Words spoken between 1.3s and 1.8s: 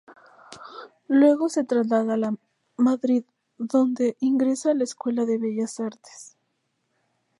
se